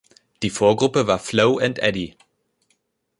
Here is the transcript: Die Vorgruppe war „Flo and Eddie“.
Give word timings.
Die 0.41 0.49
Vorgruppe 0.49 1.05
war 1.05 1.19
„Flo 1.19 1.59
and 1.59 1.77
Eddie“. 1.77 2.17